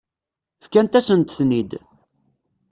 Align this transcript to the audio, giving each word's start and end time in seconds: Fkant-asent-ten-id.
Fkant-asent-ten-id. 0.63 1.71